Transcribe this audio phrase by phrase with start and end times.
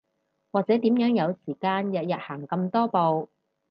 [0.51, 3.29] 或者點樣有時間日日行咁多步